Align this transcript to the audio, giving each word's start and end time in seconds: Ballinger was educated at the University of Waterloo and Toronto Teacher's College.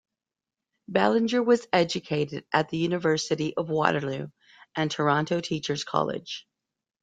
Ballinger 0.87 1.43
was 1.43 1.67
educated 1.71 2.43
at 2.51 2.69
the 2.69 2.77
University 2.77 3.55
of 3.55 3.69
Waterloo 3.69 4.29
and 4.75 4.89
Toronto 4.89 5.41
Teacher's 5.41 5.83
College. 5.83 6.47